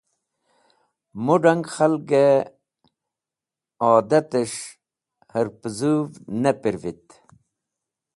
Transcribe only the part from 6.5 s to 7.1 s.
pirvit.